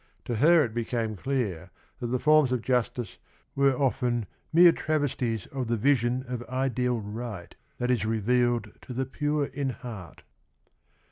[0.25, 1.69] To her it became clear
[1.99, 3.17] that the forms of jus tice
[3.53, 9.05] were often mere travesties of the vision of ideal right, that is revealed to the
[9.05, 10.23] "pure in heart."